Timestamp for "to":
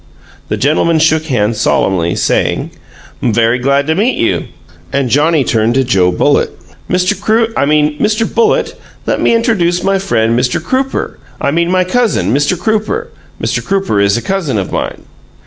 3.85-3.93, 5.75-5.83